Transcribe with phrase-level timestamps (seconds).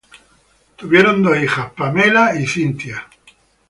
[0.77, 3.05] Tuvieron dos hijas, Pamela y Cynthia.